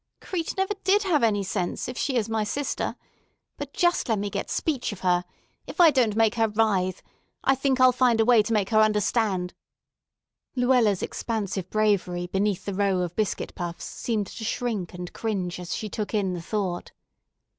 Crete 0.19 0.57
never 0.57 0.73
did 0.83 1.03
have 1.03 1.21
any 1.21 1.43
sense, 1.43 1.87
if 1.87 1.95
she 1.95 2.15
is 2.15 2.27
my 2.27 2.43
sister. 2.43 2.95
But 3.57 3.71
just 3.71 4.09
let 4.09 4.17
me 4.17 4.31
get 4.31 4.49
speech 4.49 4.91
of 4.91 5.01
her! 5.01 5.23
If 5.67 5.79
I 5.79 5.91
don't 5.91 6.15
make 6.15 6.33
her 6.33 6.47
writhe. 6.47 7.03
I 7.43 7.53
think 7.53 7.79
I'll 7.79 7.91
find 7.91 8.19
a 8.19 8.25
way 8.25 8.41
to 8.41 8.51
make 8.51 8.71
her 8.71 8.81
understand——" 8.81 9.53
Luella's 10.55 11.03
expansive 11.03 11.69
bravery 11.69 12.25
beneath 12.25 12.65
the 12.65 12.73
row 12.73 13.01
of 13.01 13.15
biscuit 13.15 13.53
puffs 13.53 13.85
seemed 13.85 14.25
to 14.25 14.43
shrink 14.43 14.95
and 14.95 15.13
cringe 15.13 15.59
as 15.59 15.75
she 15.75 15.87
took 15.87 16.15
in 16.15 16.33
the 16.33 16.41
thought. 16.41 16.93